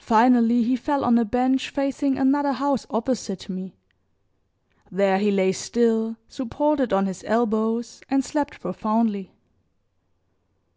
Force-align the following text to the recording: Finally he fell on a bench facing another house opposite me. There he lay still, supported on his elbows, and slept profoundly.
Finally 0.00 0.64
he 0.64 0.74
fell 0.74 1.04
on 1.04 1.16
a 1.18 1.24
bench 1.24 1.70
facing 1.70 2.18
another 2.18 2.50
house 2.50 2.84
opposite 2.90 3.48
me. 3.48 3.76
There 4.90 5.18
he 5.18 5.30
lay 5.30 5.52
still, 5.52 6.16
supported 6.26 6.92
on 6.92 7.06
his 7.06 7.22
elbows, 7.24 8.00
and 8.10 8.24
slept 8.24 8.58
profoundly. 8.58 9.30